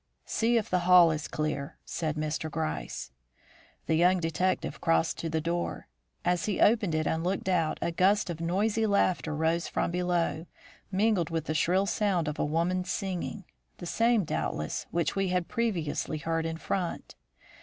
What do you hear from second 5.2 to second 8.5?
the door. As he opened it and looked out, a gust of